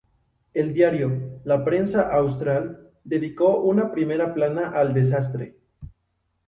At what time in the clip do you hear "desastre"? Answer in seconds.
4.95-5.59